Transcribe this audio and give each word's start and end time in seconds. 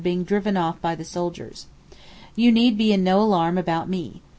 being 0.03 0.23
driven 0.23 0.57
off 0.57 0.81
by 0.81 0.95
the 0.95 1.05
soldiers. 1.05 1.67
You 2.35 2.51
need 2.51 2.75
be 2.77 2.91
in 2.91 3.03
no 3.03 3.19
alarm 3.21 3.55
about 3.57 3.87
me. 3.87 4.23